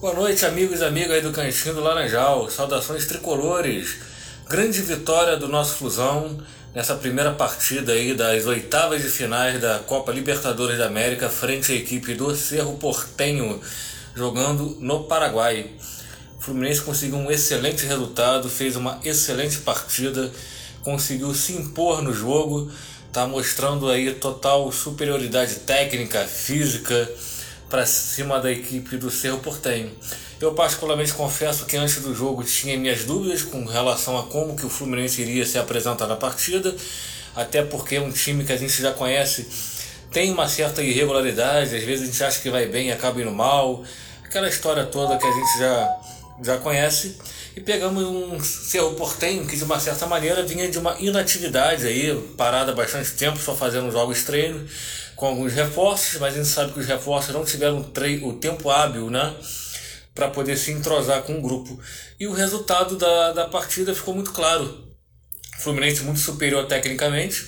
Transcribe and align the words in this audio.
Boa 0.00 0.14
noite, 0.14 0.46
amigos 0.46 0.78
e 0.78 0.84
amigas 0.84 1.20
do 1.24 1.32
Cantinho 1.32 1.74
do 1.74 1.80
Laranjal. 1.80 2.48
Saudações 2.48 3.04
tricolores. 3.04 3.96
Grande 4.48 4.80
vitória 4.80 5.36
do 5.36 5.48
nosso 5.48 5.74
Flusão 5.74 6.38
nessa 6.72 6.94
primeira 6.94 7.32
partida 7.32 7.94
aí 7.94 8.14
das 8.14 8.46
oitavas 8.46 9.02
de 9.02 9.08
finais 9.08 9.60
da 9.60 9.80
Copa 9.80 10.12
Libertadores 10.12 10.78
da 10.78 10.86
América 10.86 11.28
frente 11.28 11.72
à 11.72 11.74
equipe 11.74 12.14
do 12.14 12.32
Cerro 12.36 12.76
Portenho, 12.76 13.60
jogando 14.14 14.76
no 14.78 15.02
Paraguai. 15.02 15.68
O 16.38 16.42
Fluminense 16.44 16.82
conseguiu 16.82 17.16
um 17.16 17.28
excelente 17.28 17.84
resultado, 17.84 18.48
fez 18.48 18.76
uma 18.76 19.00
excelente 19.02 19.58
partida, 19.58 20.30
conseguiu 20.84 21.34
se 21.34 21.54
impor 21.54 22.02
no 22.02 22.14
jogo, 22.14 22.70
está 23.08 23.26
mostrando 23.26 23.90
aí 23.90 24.14
total 24.14 24.70
superioridade 24.70 25.56
técnica, 25.56 26.24
física 26.24 27.10
para 27.68 27.84
cima 27.86 28.40
da 28.40 28.50
equipe 28.50 28.96
do 28.96 29.10
Cerro 29.10 29.38
Portenho. 29.38 29.90
Eu 30.40 30.54
particularmente 30.54 31.12
confesso 31.12 31.66
que 31.66 31.76
antes 31.76 32.00
do 32.00 32.14
jogo 32.14 32.44
tinha 32.44 32.76
minhas 32.78 33.04
dúvidas 33.04 33.42
com 33.42 33.64
relação 33.64 34.18
a 34.18 34.24
como 34.24 34.56
que 34.56 34.64
o 34.64 34.68
Fluminense 34.68 35.20
iria 35.20 35.44
se 35.44 35.58
apresentar 35.58 36.06
na 36.06 36.16
partida, 36.16 36.74
até 37.34 37.62
porque 37.62 37.96
é 37.96 38.00
um 38.00 38.10
time 38.10 38.44
que 38.44 38.52
a 38.52 38.56
gente 38.56 38.80
já 38.80 38.92
conhece 38.92 39.46
tem 40.10 40.32
uma 40.32 40.48
certa 40.48 40.82
irregularidade, 40.82 41.76
às 41.76 41.82
vezes 41.82 42.02
a 42.02 42.06
gente 42.06 42.24
acha 42.24 42.40
que 42.40 42.50
vai 42.50 42.66
bem 42.66 42.88
e 42.88 42.92
acaba 42.92 43.20
indo 43.20 43.30
mal, 43.30 43.84
aquela 44.24 44.48
história 44.48 44.84
toda 44.86 45.18
que 45.18 45.26
a 45.26 45.32
gente 45.32 45.58
já, 45.58 45.96
já 46.42 46.58
conhece. 46.58 47.16
E 47.54 47.60
pegamos 47.60 48.04
um 48.04 48.40
Cerro 48.40 48.94
Portenho 48.94 49.46
que 49.46 49.56
de 49.56 49.64
uma 49.64 49.80
certa 49.80 50.06
maneira 50.06 50.42
vinha 50.44 50.68
de 50.68 50.78
uma 50.78 50.96
inatividade 51.00 51.86
aí, 51.86 52.14
parada 52.36 52.72
bastante 52.72 53.10
tempo, 53.12 53.38
só 53.38 53.54
fazendo 53.54 53.90
jogos 53.90 54.22
treinos 54.22 54.70
com 55.18 55.26
alguns 55.26 55.52
reforços, 55.52 56.20
mas 56.20 56.32
a 56.32 56.36
gente 56.36 56.48
sabe 56.48 56.72
que 56.72 56.78
os 56.78 56.86
reforços 56.86 57.34
não 57.34 57.44
tiveram 57.44 57.80
o 57.80 58.32
tempo 58.34 58.70
hábil, 58.70 59.10
né? 59.10 59.34
Para 60.14 60.28
poder 60.28 60.56
se 60.56 60.70
entrosar 60.70 61.22
com 61.22 61.36
o 61.36 61.42
grupo. 61.42 61.76
E 62.20 62.28
o 62.28 62.32
resultado 62.32 62.96
da, 62.96 63.32
da 63.32 63.48
partida 63.48 63.92
ficou 63.92 64.14
muito 64.14 64.30
claro. 64.30 64.94
Fluminense 65.58 66.02
muito 66.04 66.20
superior 66.20 66.66
tecnicamente. 66.66 67.44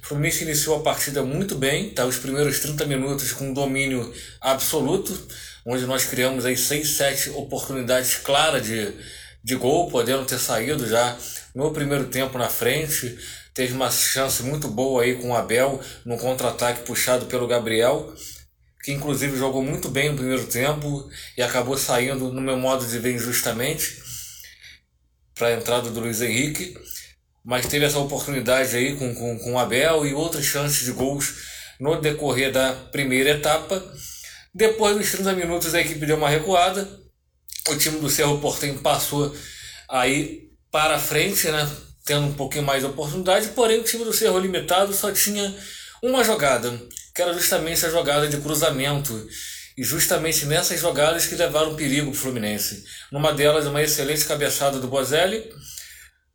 Fluminense 0.00 0.44
iniciou 0.44 0.76
a 0.76 0.80
partida 0.80 1.24
muito 1.24 1.56
bem, 1.56 1.90
tá? 1.90 2.06
Os 2.06 2.18
primeiros 2.18 2.60
30 2.60 2.86
minutos 2.86 3.32
com 3.32 3.52
domínio 3.52 4.14
absoluto, 4.40 5.26
onde 5.66 5.84
nós 5.86 6.04
criamos 6.04 6.46
aí 6.46 6.56
6, 6.56 6.88
7 6.88 7.30
oportunidades 7.30 8.14
claras 8.14 8.64
de, 8.64 8.92
de 9.42 9.56
gol, 9.56 9.90
podendo 9.90 10.24
ter 10.24 10.38
saído 10.38 10.86
já 10.86 11.18
no 11.52 11.72
primeiro 11.72 12.04
tempo 12.04 12.38
na 12.38 12.48
frente 12.48 13.18
teve 13.54 13.74
uma 13.74 13.90
chance 13.90 14.42
muito 14.42 14.68
boa 14.68 15.02
aí 15.02 15.16
com 15.16 15.30
o 15.30 15.36
Abel 15.36 15.80
no 16.04 16.16
contra-ataque 16.16 16.86
puxado 16.86 17.26
pelo 17.26 17.46
Gabriel, 17.46 18.14
que 18.82 18.92
inclusive 18.92 19.36
jogou 19.36 19.62
muito 19.62 19.88
bem 19.88 20.10
no 20.10 20.16
primeiro 20.16 20.46
tempo 20.46 21.08
e 21.36 21.42
acabou 21.42 21.76
saindo, 21.76 22.32
no 22.32 22.40
meu 22.40 22.56
modo 22.56 22.86
de 22.86 22.98
ver, 22.98 23.14
injustamente 23.14 24.02
para 25.34 25.48
a 25.48 25.52
entrada 25.54 25.90
do 25.90 26.00
Luiz 26.00 26.20
Henrique. 26.20 26.76
Mas 27.44 27.66
teve 27.66 27.84
essa 27.84 27.98
oportunidade 27.98 28.76
aí 28.76 28.96
com, 28.96 29.14
com, 29.14 29.38
com 29.38 29.54
o 29.54 29.58
Abel 29.58 30.06
e 30.06 30.14
outras 30.14 30.44
chances 30.44 30.84
de 30.84 30.92
gols 30.92 31.34
no 31.80 32.00
decorrer 32.00 32.52
da 32.52 32.72
primeira 32.72 33.30
etapa. 33.30 33.82
Depois 34.54 34.96
dos 34.96 35.10
30 35.10 35.32
minutos 35.34 35.74
a 35.74 35.80
equipe 35.80 36.06
deu 36.06 36.16
uma 36.16 36.28
recuada. 36.28 37.00
O 37.68 37.76
time 37.76 37.98
do 37.98 38.10
Cerro 38.10 38.38
Portenho 38.38 38.78
passou 38.78 39.34
aí 39.88 40.50
para 40.70 40.98
frente, 40.98 41.48
né? 41.48 41.68
Tendo 42.04 42.26
um 42.26 42.32
pouquinho 42.32 42.64
mais 42.64 42.82
de 42.82 42.86
oportunidade, 42.88 43.48
porém 43.48 43.80
o 43.80 43.84
time 43.84 44.04
do 44.04 44.12
Cerro 44.12 44.38
Limitado 44.38 44.92
só 44.92 45.12
tinha 45.12 45.54
uma 46.02 46.24
jogada, 46.24 46.76
que 47.14 47.22
era 47.22 47.32
justamente 47.32 47.84
a 47.86 47.90
jogada 47.90 48.28
de 48.28 48.38
cruzamento. 48.38 49.28
E 49.76 49.82
justamente 49.82 50.44
nessas 50.44 50.78
jogadas 50.80 51.24
que 51.24 51.34
levaram 51.34 51.74
perigo 51.74 52.10
para 52.10 52.18
o 52.18 52.20
Fluminense. 52.20 52.84
Numa 53.10 53.32
delas, 53.32 53.66
uma 53.66 53.82
excelente 53.82 54.24
cabeçada 54.26 54.78
do 54.78 54.86
Bozelli, 54.86 55.50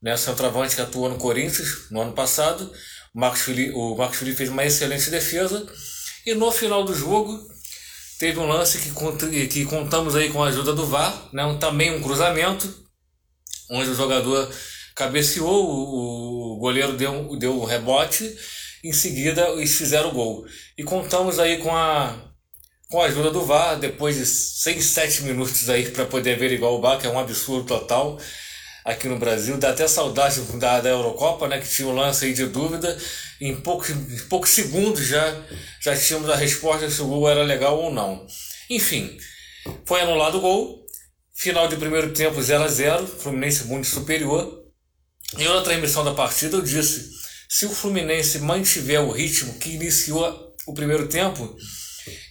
né, 0.02 0.18
centroavante 0.18 0.76
que 0.76 0.82
atuou 0.82 1.08
no 1.08 1.18
Corinthians 1.18 1.90
no 1.92 2.02
ano 2.02 2.14
passado. 2.14 2.72
O 3.14 3.20
Marcos 3.20 3.48
o 3.76 3.96
Marcos 3.96 4.18
Felipe 4.18 4.38
fez 4.38 4.50
uma 4.50 4.66
excelente 4.66 5.12
defesa. 5.12 5.68
E 6.26 6.34
no 6.34 6.52
final 6.52 6.84
do 6.84 6.96
jogo, 6.96 7.40
teve 8.18 8.40
um 8.40 8.48
lance 8.48 8.80
que, 8.80 9.48
que 9.48 9.66
contamos 9.66 10.16
aí 10.16 10.32
com 10.32 10.44
a 10.44 10.48
ajuda 10.48 10.74
do 10.74 10.88
VAR, 10.88 11.30
né, 11.32 11.44
também 11.60 11.96
um 11.96 12.02
cruzamento, 12.02 12.68
onde 13.70 13.92
o 13.92 13.96
jogador 13.96 14.52
cabeceou, 14.98 16.56
o, 16.56 16.58
goleiro 16.58 16.94
deu, 16.94 17.38
deu 17.38 17.56
o 17.56 17.66
rebote, 17.66 18.36
em 18.84 18.92
seguida 18.92 19.48
eles 19.50 19.78
fizeram 19.78 20.10
o 20.10 20.14
gol. 20.14 20.46
E 20.76 20.84
contamos 20.84 21.38
aí 21.38 21.60
com 21.60 21.74
a, 21.74 22.34
com 22.90 23.00
a 23.00 23.06
ajuda 23.06 23.30
do 23.30 23.46
VAR, 23.46 23.78
depois 23.80 24.16
de 24.16 24.26
6, 24.26 24.84
7 24.84 25.24
minutos 25.24 25.70
aí 25.70 25.92
para 25.92 26.06
poder 26.06 26.34
averiguar 26.34 26.72
o 26.72 26.82
VAR, 26.82 27.00
que 27.00 27.06
é 27.06 27.10
um 27.12 27.20
absurdo 27.20 27.68
total 27.68 28.20
aqui 28.84 29.08
no 29.08 29.20
Brasil. 29.20 29.56
Dá 29.58 29.70
até 29.70 29.88
saudade 29.88 30.42
da, 30.58 30.82
da 30.82 30.90
Eurocopa, 30.90 31.48
né, 31.48 31.60
que 31.60 31.70
tinha 31.70 31.88
um 31.88 31.96
lance 31.96 32.26
aí 32.26 32.34
de 32.34 32.48
dúvida. 32.48 32.98
Em 33.40 33.56
poucos, 33.56 33.92
em 33.92 34.28
poucos 34.28 34.50
segundos 34.50 35.06
já, 35.06 35.44
já 35.80 35.96
tínhamos 35.96 36.28
a 36.28 36.36
resposta 36.36 36.90
se 36.90 37.00
o 37.04 37.08
gol 37.08 37.30
era 37.30 37.44
legal 37.44 37.78
ou 37.80 37.94
não. 37.94 38.26
Enfim, 38.68 39.16
foi 39.86 40.02
anulado 40.02 40.40
o 40.40 40.42
gol. 40.42 40.88
Final 41.36 41.68
de 41.68 41.76
primeiro 41.76 42.14
tempo 42.14 42.42
0 42.42 42.64
a 42.64 42.68
0 42.68 43.06
Fluminense 43.06 43.66
muito 43.66 43.86
superior. 43.86 44.67
Em 45.36 45.48
outra 45.48 45.64
transmissão 45.64 46.06
da 46.06 46.14
partida 46.14 46.56
eu 46.56 46.62
disse: 46.62 47.12
se 47.50 47.66
o 47.66 47.70
Fluminense 47.70 48.40
mantiver 48.40 49.02
o 49.02 49.12
ritmo 49.12 49.54
que 49.56 49.72
iniciou 49.72 50.56
o 50.66 50.74
primeiro 50.74 51.08
tempo, 51.08 51.56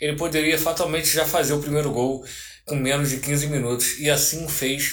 ele 0.00 0.16
poderia 0.16 0.58
fatalmente 0.58 1.08
já 1.08 1.26
fazer 1.26 1.52
o 1.52 1.60
primeiro 1.60 1.90
gol 1.90 2.24
com 2.64 2.74
menos 2.74 3.10
de 3.10 3.18
15 3.18 3.46
minutos. 3.48 3.98
E 3.98 4.10
assim 4.10 4.48
fez. 4.48 4.92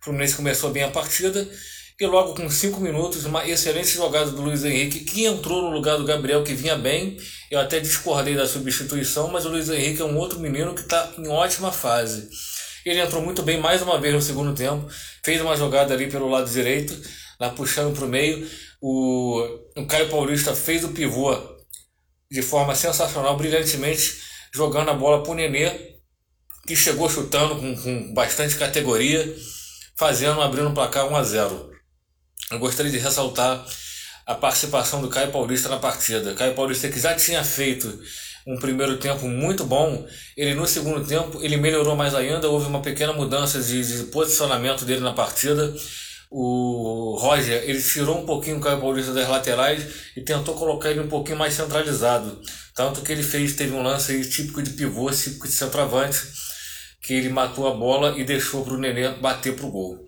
O 0.00 0.04
Fluminense 0.04 0.36
começou 0.36 0.70
bem 0.70 0.84
a 0.84 0.90
partida 0.90 1.48
e 2.00 2.06
logo 2.06 2.34
com 2.34 2.48
5 2.48 2.80
minutos, 2.80 3.24
uma 3.24 3.46
excelente 3.48 3.88
jogada 3.88 4.30
do 4.30 4.40
Luiz 4.40 4.64
Henrique, 4.64 5.00
que 5.00 5.24
entrou 5.24 5.62
no 5.62 5.70
lugar 5.70 5.96
do 5.96 6.04
Gabriel, 6.04 6.44
que 6.44 6.54
vinha 6.54 6.76
bem. 6.76 7.16
Eu 7.50 7.58
até 7.58 7.80
discordei 7.80 8.36
da 8.36 8.46
substituição, 8.46 9.28
mas 9.28 9.44
o 9.44 9.48
Luiz 9.48 9.68
Henrique 9.68 10.00
é 10.00 10.04
um 10.04 10.16
outro 10.16 10.38
menino 10.38 10.74
que 10.74 10.82
está 10.82 11.12
em 11.18 11.26
ótima 11.26 11.72
fase. 11.72 12.28
Ele 12.86 13.00
entrou 13.00 13.20
muito 13.20 13.42
bem 13.42 13.58
mais 13.58 13.82
uma 13.82 14.00
vez 14.00 14.14
no 14.14 14.22
segundo 14.22 14.54
tempo, 14.54 14.88
fez 15.24 15.40
uma 15.40 15.56
jogada 15.56 15.92
ali 15.92 16.08
pelo 16.08 16.28
lado 16.28 16.48
direito, 16.48 16.96
lá 17.38 17.50
puxando 17.50 17.94
para 17.94 18.04
o 18.04 18.08
meio. 18.08 18.48
O, 18.80 19.40
o 19.76 19.86
Caio 19.86 20.08
Paulista 20.08 20.54
fez 20.54 20.84
o 20.84 20.88
pivô 20.88 21.36
de 22.30 22.42
forma 22.42 22.74
sensacional, 22.74 23.36
brilhantemente, 23.36 24.20
jogando 24.52 24.90
a 24.90 24.94
bola 24.94 25.22
para 25.22 25.32
o 25.32 25.34
Nenê, 25.34 25.96
que 26.66 26.76
chegou 26.76 27.08
chutando 27.08 27.56
com, 27.56 27.74
com 27.76 28.12
bastante 28.12 28.56
categoria, 28.56 29.34
fazendo, 29.96 30.40
abrindo 30.42 30.68
o 30.68 30.74
placar 30.74 31.06
1 31.06 31.16
a 31.16 31.22
0 31.22 31.70
Eu 32.50 32.58
gostaria 32.58 32.92
de 32.92 32.98
ressaltar 32.98 33.64
a 34.26 34.34
participação 34.34 35.00
do 35.00 35.08
Caio 35.08 35.32
Paulista 35.32 35.70
na 35.70 35.78
partida. 35.78 36.34
Caio 36.34 36.54
Paulista 36.54 36.88
que 36.88 37.00
já 37.00 37.14
tinha 37.14 37.42
feito 37.42 37.98
um 38.46 38.58
primeiro 38.58 38.98
tempo 38.98 39.26
muito 39.26 39.64
bom, 39.64 40.06
ele 40.36 40.54
no 40.54 40.66
segundo 40.66 41.06
tempo 41.06 41.38
ele 41.42 41.56
melhorou 41.56 41.94
mais 41.94 42.14
ainda, 42.14 42.48
houve 42.48 42.66
uma 42.66 42.80
pequena 42.80 43.12
mudança 43.12 43.60
de, 43.60 43.82
de 43.84 44.04
posicionamento 44.04 44.84
dele 44.84 45.00
na 45.00 45.12
partida 45.12 45.74
o 46.30 47.16
Roger 47.18 47.62
ele 47.64 47.82
tirou 47.82 48.18
um 48.18 48.26
pouquinho 48.26 48.58
o 48.58 48.60
Caio 48.60 48.80
Paulista 48.80 49.12
das 49.12 49.28
laterais 49.28 49.82
e 50.16 50.20
tentou 50.20 50.54
colocar 50.54 50.90
ele 50.90 51.00
um 51.00 51.08
pouquinho 51.08 51.38
mais 51.38 51.54
centralizado. 51.54 52.40
Tanto 52.74 53.00
que 53.00 53.12
ele 53.12 53.22
fez, 53.22 53.54
teve 53.54 53.72
um 53.72 53.82
lance 53.82 54.12
aí, 54.12 54.24
típico 54.24 54.62
de 54.62 54.70
pivô, 54.70 55.10
típico 55.10 55.46
de 55.46 55.52
centroavante, 55.52 56.20
que 57.02 57.14
ele 57.14 57.28
matou 57.28 57.66
a 57.66 57.74
bola 57.74 58.18
e 58.18 58.24
deixou 58.24 58.64
para 58.64 58.74
o 58.74 58.78
Nenê 58.78 59.08
bater 59.14 59.56
para 59.56 59.66
o 59.66 59.70
gol. 59.70 59.98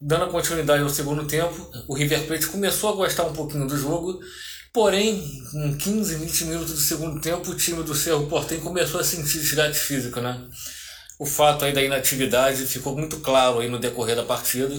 Dando 0.00 0.30
continuidade 0.30 0.82
ao 0.82 0.88
segundo 0.88 1.26
tempo, 1.26 1.70
o 1.88 1.94
River 1.94 2.26
Plate 2.26 2.46
começou 2.46 2.90
a 2.90 2.96
gostar 2.96 3.24
um 3.24 3.32
pouquinho 3.32 3.66
do 3.66 3.76
jogo, 3.76 4.20
porém, 4.72 5.22
com 5.50 5.76
15, 5.76 6.16
20 6.16 6.44
minutos 6.46 6.72
do 6.72 6.80
segundo 6.80 7.20
tempo, 7.20 7.50
o 7.50 7.56
time 7.56 7.82
do 7.82 7.94
Cerro 7.94 8.26
Portem 8.26 8.58
começou 8.58 9.00
a 9.00 9.04
sentir 9.04 9.38
desgaste 9.38 9.78
físico, 9.78 10.20
né? 10.20 10.44
O 11.18 11.26
fato 11.26 11.64
aí 11.64 11.72
da 11.72 11.82
inatividade 11.82 12.66
ficou 12.66 12.96
muito 12.96 13.20
claro 13.20 13.60
aí 13.60 13.68
no 13.68 13.78
decorrer 13.78 14.16
da 14.16 14.24
partida 14.24 14.74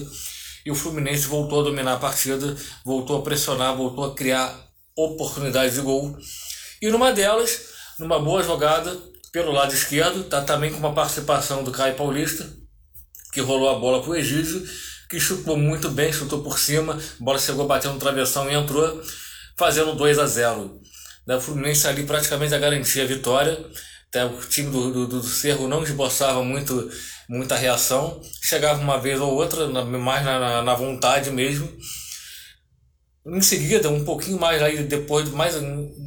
e 0.64 0.70
o 0.70 0.74
Fluminense 0.74 1.26
voltou 1.26 1.60
a 1.60 1.64
dominar 1.64 1.94
a 1.94 1.98
partida, 1.98 2.56
voltou 2.84 3.18
a 3.18 3.22
pressionar, 3.22 3.76
voltou 3.76 4.04
a 4.04 4.14
criar 4.14 4.56
oportunidades 4.96 5.74
de 5.74 5.80
gol. 5.80 6.16
E 6.80 6.90
numa 6.90 7.12
delas, 7.12 7.68
numa 7.98 8.18
boa 8.18 8.42
jogada 8.42 8.96
pelo 9.32 9.52
lado 9.52 9.74
esquerdo, 9.74 10.24
tá 10.24 10.42
também 10.42 10.72
com 10.72 10.78
uma 10.78 10.94
participação 10.94 11.64
do 11.64 11.72
Caio 11.72 11.96
Paulista, 11.96 12.48
que 13.32 13.40
rolou 13.40 13.68
a 13.68 13.78
bola 13.78 14.00
para 14.00 14.10
o 14.10 14.16
Egídio, 14.16 14.64
que 15.10 15.18
chutou 15.18 15.56
muito 15.56 15.90
bem, 15.90 16.12
chutou 16.12 16.42
por 16.42 16.58
cima, 16.58 16.94
a 16.94 17.24
bola 17.24 17.38
chegou 17.38 17.66
batendo 17.66 17.94
no 17.94 18.00
travessão 18.00 18.48
e 18.50 18.54
entrou, 18.54 19.02
fazendo 19.58 19.94
2 19.94 20.18
a 20.18 20.26
0 20.26 20.80
O 21.26 21.40
Fluminense 21.40 21.86
ali 21.88 22.04
praticamente 22.04 22.54
a 22.54 22.58
garantia 22.58 23.02
a 23.02 23.06
vitória. 23.06 23.58
Até 24.14 24.24
o 24.24 24.38
time 24.38 24.70
do, 24.70 24.92
do, 24.92 25.06
do 25.08 25.22
Cerro 25.24 25.66
não 25.66 25.82
esboçava 25.82 26.44
muito, 26.44 26.88
muita 27.28 27.56
reação. 27.56 28.20
Chegava 28.40 28.80
uma 28.80 28.96
vez 28.96 29.20
ou 29.20 29.34
outra, 29.34 29.66
na, 29.66 29.84
mais 29.84 30.24
na, 30.24 30.62
na 30.62 30.74
vontade 30.76 31.32
mesmo. 31.32 31.68
Em 33.26 33.40
seguida, 33.40 33.90
um 33.90 34.04
pouquinho 34.04 34.38
mais 34.38 34.62
aí, 34.62 34.84
depois 34.84 35.28
de 35.28 35.34
mais, 35.34 35.56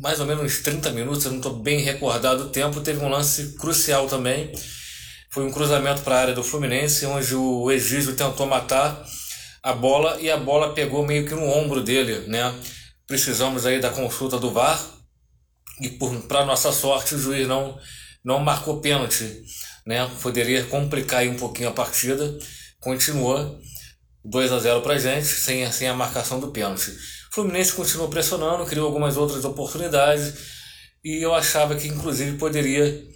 mais 0.01 0.21
ou 0.21 0.25
menos 0.25 0.59
30 0.59 0.89
minutos, 0.91 1.25
eu 1.25 1.31
não 1.31 1.39
estou 1.39 1.59
bem 1.59 1.81
recordado 1.81 2.43
o 2.43 2.49
tempo, 2.49 2.79
teve 2.79 3.03
um 3.03 3.09
lance 3.09 3.57
crucial 3.57 4.07
também. 4.07 4.53
Foi 5.29 5.43
um 5.43 5.51
cruzamento 5.51 6.01
para 6.01 6.15
a 6.15 6.21
área 6.21 6.33
do 6.33 6.45
Fluminense, 6.45 7.05
onde 7.05 7.35
o 7.35 7.69
Egídio 7.69 8.15
tentou 8.15 8.45
matar 8.45 9.05
a 9.61 9.73
bola 9.73 10.17
e 10.21 10.31
a 10.31 10.37
bola 10.37 10.73
pegou 10.73 11.05
meio 11.05 11.27
que 11.27 11.35
no 11.35 11.49
ombro 11.49 11.83
dele, 11.83 12.25
né? 12.29 12.55
Precisamos 13.05 13.65
aí 13.65 13.81
da 13.81 13.89
consulta 13.89 14.39
do 14.39 14.49
VAR 14.49 14.96
e 15.81 15.89
para 16.27 16.45
nossa 16.45 16.71
sorte 16.71 17.15
o 17.15 17.19
juiz 17.19 17.47
não 17.47 17.77
não 18.23 18.39
marcou 18.39 18.81
pênalti, 18.81 19.43
né? 19.85 20.09
Poderia 20.21 20.65
complicar 20.65 21.21
aí 21.21 21.29
um 21.29 21.37
pouquinho 21.37 21.69
a 21.69 21.71
partida. 21.71 22.37
Continuou 22.79 23.57
2 24.25 24.51
a 24.51 24.59
0 24.59 24.81
para 24.81 24.99
gente, 24.99 25.25
sem, 25.25 25.71
sem 25.71 25.87
a 25.87 25.93
marcação 25.93 26.39
do 26.39 26.51
pênalti. 26.51 26.89
O 27.31 27.35
Fluminense 27.35 27.71
continuou 27.71 28.09
pressionando, 28.09 28.65
criou 28.65 28.87
algumas 28.87 29.15
outras 29.15 29.45
oportunidades 29.45 30.33
e 31.03 31.23
eu 31.23 31.33
achava 31.33 31.75
que 31.75 31.87
inclusive 31.87 32.37
poderia 32.37 33.07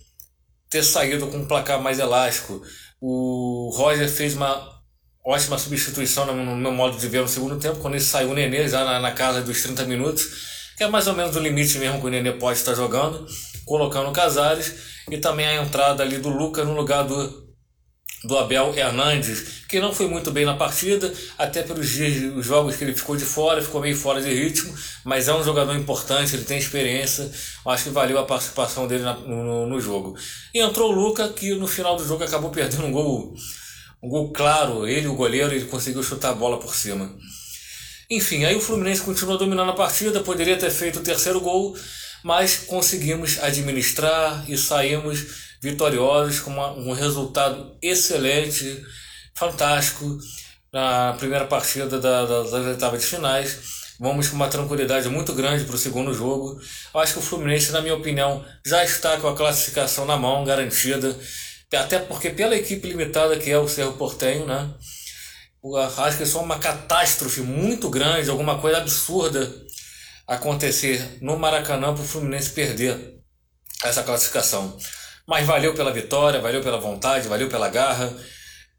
ter 0.70 0.84
saído 0.84 1.28
com 1.28 1.38
um 1.38 1.46
placar 1.46 1.82
mais 1.82 2.00
elástico. 2.00 2.62
O 3.02 3.70
Roger 3.76 4.10
fez 4.10 4.34
uma 4.36 4.82
ótima 5.26 5.58
substituição 5.58 6.26
no 6.26 6.56
meu 6.56 6.72
modo 6.72 6.98
de 6.98 7.08
ver 7.08 7.22
no 7.22 7.28
segundo 7.28 7.60
tempo, 7.60 7.80
quando 7.80 7.96
ele 7.96 8.04
saiu 8.04 8.30
o 8.30 8.34
Nenê 8.34 8.68
já 8.68 8.86
na, 8.86 9.00
na 9.00 9.12
casa 9.12 9.42
dos 9.42 9.62
30 9.62 9.84
minutos, 9.86 10.61
é 10.84 10.88
mais 10.88 11.08
ou 11.08 11.16
menos 11.16 11.36
o 11.36 11.40
limite 11.40 11.78
mesmo 11.78 12.00
que 12.00 12.08
o 12.08 12.10
Nenê 12.10 12.32
pode 12.32 12.60
estar 12.60 12.74
jogando, 12.74 13.26
colocando 13.66 14.10
o 14.10 14.14
Casares 14.14 14.74
e 15.10 15.18
também 15.18 15.46
a 15.46 15.64
entrada 15.64 16.04
ali 16.04 16.18
do 16.18 16.30
Luca 16.30 16.64
no 16.64 16.74
lugar 16.74 17.04
do 17.04 17.52
do 18.24 18.38
Abel 18.38 18.74
Hernandes, 18.78 19.66
que 19.68 19.80
não 19.80 19.94
foi 19.94 20.08
muito 20.08 20.32
bem 20.32 20.46
na 20.46 20.56
partida, 20.56 21.12
até 21.38 21.64
pelos 21.64 21.90
dias, 21.90 22.36
os 22.36 22.46
jogos 22.46 22.76
que 22.76 22.84
ele 22.84 22.94
ficou 22.94 23.16
de 23.16 23.26
fora, 23.26 23.62
ficou 23.62 23.82
meio 23.82 23.96
fora 23.96 24.22
de 24.22 24.32
ritmo, 24.32 24.74
mas 25.04 25.28
é 25.28 25.34
um 25.34 25.44
jogador 25.44 25.76
importante, 25.76 26.36
ele 26.36 26.46
tem 26.46 26.60
experiência, 26.60 27.32
acho 27.66 27.86
que 27.86 27.90
valeu 27.90 28.20
a 28.20 28.24
participação 28.24 28.88
dele 28.88 29.04
na, 29.04 29.16
no, 29.16 29.66
no, 29.66 29.82
jogo. 29.82 30.16
E 30.54 30.60
entrou 30.60 30.92
o 30.92 30.96
Luca, 30.96 31.30
que 31.30 31.56
no 31.56 31.68
final 31.68 31.96
do 31.96 32.06
jogo 32.06 32.24
acabou 32.24 32.52
perdendo 32.52 32.86
um 32.86 32.92
gol, 32.92 33.34
um 34.04 34.10
gol 34.10 34.32
claro, 34.32 34.88
ele, 34.88 35.08
o 35.08 35.16
goleiro, 35.16 35.52
ele 35.52 35.66
conseguiu 35.66 36.04
chutar 36.04 36.30
a 36.30 36.36
bola 36.36 36.60
por 36.60 36.76
cima. 36.76 37.12
Enfim, 38.12 38.44
aí 38.44 38.54
o 38.58 38.60
Fluminense 38.60 39.04
continuou 39.04 39.38
dominando 39.38 39.72
a 39.72 39.74
partida, 39.74 40.20
poderia 40.20 40.58
ter 40.58 40.70
feito 40.70 41.00
o 41.00 41.02
terceiro 41.02 41.40
gol, 41.40 41.74
mas 42.22 42.58
conseguimos 42.58 43.40
administrar 43.42 44.44
e 44.50 44.58
saímos 44.58 45.54
vitoriosos, 45.62 46.42
com 46.42 46.52
uma, 46.52 46.74
um 46.74 46.92
resultado 46.92 47.74
excelente, 47.82 48.84
fantástico 49.34 50.18
na 50.74 51.14
primeira 51.14 51.46
partida 51.46 51.88
da, 51.88 52.26
da, 52.26 52.44
das 52.44 52.52
oitavas 52.52 53.02
de 53.02 53.08
finais. 53.08 53.58
Vamos 53.98 54.28
com 54.28 54.36
uma 54.36 54.50
tranquilidade 54.50 55.08
muito 55.08 55.32
grande 55.32 55.64
para 55.64 55.76
o 55.76 55.80
segundo 55.80 56.14
jogo. 56.14 56.60
Eu 56.94 57.00
acho 57.00 57.14
que 57.14 57.20
o 57.20 57.22
Fluminense, 57.22 57.72
na 57.72 57.80
minha 57.80 57.96
opinião, 57.96 58.44
já 58.66 58.84
está 58.84 59.16
com 59.22 59.30
a 59.30 59.38
classificação 59.38 60.06
na 60.06 60.18
mão, 60.18 60.44
garantida. 60.44 61.18
Até 61.72 61.98
porque, 62.00 62.30
pela 62.30 62.58
equipe 62.58 62.90
limitada 62.90 63.38
que 63.38 63.50
é 63.50 63.58
o 63.58 63.70
Cerro 63.70 63.94
Portenho, 63.94 64.46
né? 64.46 64.70
Acho 65.98 66.18
que 66.18 66.24
é 66.24 66.26
só 66.26 66.42
uma 66.42 66.58
catástrofe 66.58 67.42
muito 67.42 67.88
grande, 67.90 68.30
alguma 68.30 68.60
coisa 68.60 68.78
absurda 68.78 69.54
acontecer 70.28 71.20
no 71.22 71.38
Maracanã 71.38 71.94
para 71.94 72.04
o 72.04 72.08
Fluminense 72.08 72.50
perder 72.50 73.20
essa 73.84 74.02
classificação. 74.02 74.76
Mas 75.28 75.46
valeu 75.46 75.76
pela 75.76 75.92
vitória, 75.92 76.42
valeu 76.42 76.62
pela 76.62 76.80
vontade, 76.80 77.28
valeu 77.28 77.48
pela 77.48 77.70
garra. 77.70 78.12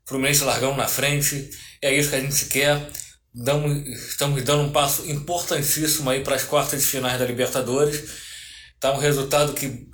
Fluminense 0.07 0.43
largamos 0.45 0.77
na 0.77 0.89
frente. 0.89 1.51
É 1.81 1.95
isso 1.95 2.11
que 2.11 2.17
a 2.17 2.21
gente 2.21 2.47
quer. 2.47 2.91
Damos, 3.33 3.87
estamos 3.87 4.43
dando 4.43 4.65
um 4.65 4.73
passo 4.73 5.09
importantíssimo 5.09 6.11
aí 6.11 6.23
para 6.23 6.35
as 6.35 6.45
quartas 6.45 6.81
de 6.81 6.87
finais 6.87 7.19
da 7.19 7.25
Libertadores. 7.25 8.11
Tá 8.81 8.93
um 8.93 8.99
resultado 8.99 9.53
que 9.53 9.87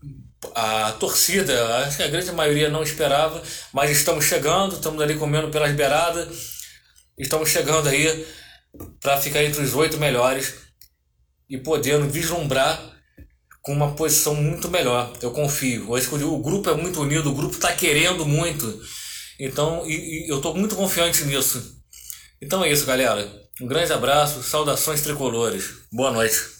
a 0.54 0.92
torcida, 0.92 1.78
acho 1.84 1.98
que 1.98 2.02
a 2.02 2.08
grande 2.08 2.32
maioria 2.32 2.70
não 2.70 2.82
esperava, 2.82 3.42
mas 3.72 3.90
estamos 3.90 4.24
chegando, 4.24 4.76
estamos 4.76 5.02
ali 5.02 5.16
comendo 5.16 5.50
pelas 5.50 5.72
beiradas. 5.72 6.57
Estamos 7.18 7.50
chegando 7.50 7.88
aí 7.88 8.26
para 9.00 9.20
ficar 9.20 9.42
entre 9.42 9.60
os 9.60 9.74
oito 9.74 9.98
melhores 9.98 10.54
e 11.48 11.58
podendo 11.58 12.08
vislumbrar 12.08 12.96
com 13.62 13.72
uma 13.72 13.94
posição 13.94 14.34
muito 14.34 14.68
melhor. 14.68 15.12
Eu 15.20 15.32
confio. 15.32 15.96
Eu 15.96 16.32
o 16.32 16.38
grupo 16.38 16.70
é 16.70 16.74
muito 16.74 17.00
unido, 17.00 17.30
o 17.30 17.34
grupo 17.34 17.54
está 17.54 17.72
querendo 17.72 18.24
muito. 18.24 18.80
Então, 19.38 19.84
e, 19.86 20.26
e 20.26 20.30
eu 20.30 20.36
estou 20.36 20.54
muito 20.54 20.76
confiante 20.76 21.24
nisso. 21.24 21.76
Então 22.40 22.64
é 22.64 22.70
isso, 22.70 22.86
galera. 22.86 23.28
Um 23.60 23.66
grande 23.66 23.92
abraço, 23.92 24.42
saudações 24.42 25.02
tricolores. 25.02 25.70
Boa 25.92 26.12
noite. 26.12 26.57